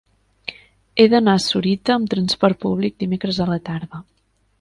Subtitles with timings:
[1.01, 4.01] He d'anar a Sorita amb transport públic dimecres a la tarda.